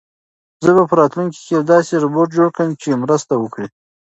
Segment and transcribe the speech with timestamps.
[0.63, 3.67] زه به په راتلونکي کې یو داسې روبوټ جوړ کړم چې مرسته وکړي.